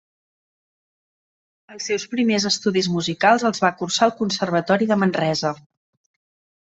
Els 1.75 1.89
seus 1.91 2.07
primers 2.15 2.47
estudis 2.51 2.89
musicals 2.95 3.45
els 3.51 3.63
va 3.67 3.73
cursar 3.83 4.07
al 4.09 4.15
Conservatori 4.23 4.89
de 4.93 4.99
Manresa. 5.03 5.53